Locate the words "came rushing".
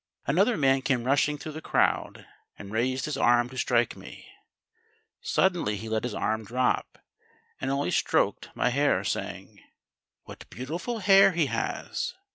0.81-1.37